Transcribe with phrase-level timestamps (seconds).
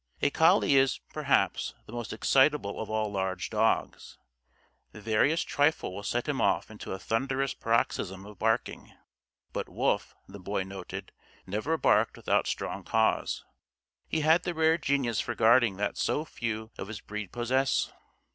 [0.19, 4.17] A collie is, perhaps, the most excitable of all large dogs.
[4.93, 8.93] The veriest trifle will set him off into a thunderous paroxysm of barking.
[9.53, 11.11] But Wolf, the Boy noted,
[11.45, 13.45] never barked without strong cause.
[14.07, 17.91] He had the rare genius for guarding that so few of his breed possess.